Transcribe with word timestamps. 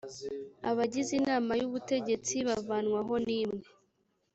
abagize 0.69 1.11
inama 1.21 1.51
y 1.59 1.63
ubutegetsi 1.67 2.35
bavanwaho 2.47 3.13
n 3.25 3.27
imwe 3.41 3.65